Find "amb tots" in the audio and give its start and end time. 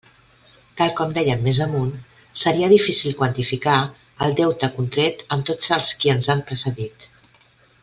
5.37-5.71